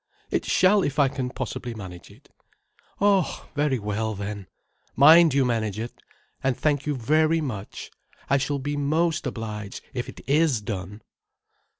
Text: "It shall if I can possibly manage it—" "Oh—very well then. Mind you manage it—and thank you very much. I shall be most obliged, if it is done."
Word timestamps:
"It 0.31 0.45
shall 0.45 0.81
if 0.81 0.97
I 0.97 1.09
can 1.09 1.29
possibly 1.29 1.75
manage 1.75 2.09
it—" 2.09 2.29
"Oh—very 2.99 3.77
well 3.77 4.15
then. 4.15 4.47
Mind 4.95 5.35
you 5.35 5.45
manage 5.45 5.77
it—and 5.77 6.57
thank 6.57 6.87
you 6.87 6.95
very 6.95 7.39
much. 7.39 7.91
I 8.27 8.37
shall 8.39 8.57
be 8.57 8.75
most 8.75 9.27
obliged, 9.27 9.81
if 9.93 10.09
it 10.09 10.21
is 10.27 10.59
done." 10.59 11.03